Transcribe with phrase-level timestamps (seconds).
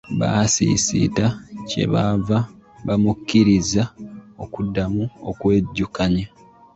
[0.19, 1.25] Basiisita
[1.69, 2.37] kye baava
[2.85, 3.83] bamukkiriza
[4.43, 6.25] okuddamu okwejjukanya.